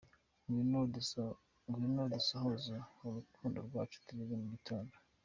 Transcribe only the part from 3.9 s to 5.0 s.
tugeze ku gitondo.